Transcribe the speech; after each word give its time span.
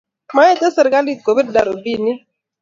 maete 0.35 0.67
serikalit 0.75 1.19
kopir 1.25 1.47
darubinit 1.55 2.19